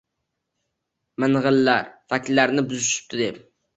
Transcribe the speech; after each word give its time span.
Mingʻillar: 1.25 1.91
“Faktlarni 2.15 2.65
buzishibdi!”– 2.73 3.21
deb. 3.27 3.43